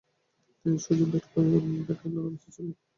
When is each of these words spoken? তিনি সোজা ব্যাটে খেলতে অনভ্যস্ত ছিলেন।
তিনি 0.59 0.77
সোজা 0.79 1.05
ব্যাটে 1.05 1.27
খেলতে 1.27 2.19
অনভ্যস্ত 2.19 2.45
ছিলেন। 2.55 2.73